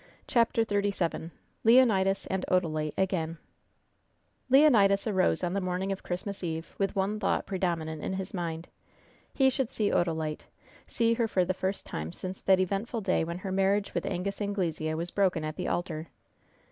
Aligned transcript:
CHAPTER 0.25 0.63
XXXVII 0.63 1.29
LEONIDAS 1.63 2.25
AND 2.31 2.43
ODALITE 2.47 2.95
AGAIN 2.97 3.37
Leonidas 4.49 5.05
arose 5.05 5.43
on 5.43 5.53
the 5.53 5.61
morning 5.61 5.91
of 5.91 6.01
Christmas 6.01 6.43
Eve 6.43 6.73
with 6.79 6.95
one 6.95 7.19
thought 7.19 7.45
predominant 7.45 8.01
in 8.01 8.13
his 8.13 8.33
mind: 8.33 8.67
He 9.31 9.51
should 9.51 9.69
see 9.69 9.91
Odalite 9.91 10.47
see 10.87 11.13
her 11.13 11.27
for 11.27 11.45
the 11.45 11.53
first 11.53 11.85
time 11.85 12.11
since 12.11 12.41
that 12.41 12.59
eventful 12.59 13.01
day 13.01 13.23
when 13.23 13.37
her 13.37 13.51
marriage 13.51 13.93
with 13.93 14.07
Angus 14.07 14.41
Anglesea 14.41 14.95
was 14.95 15.11
broken 15.11 15.45
at 15.45 15.55
the 15.55 15.67
altar. 15.67 16.07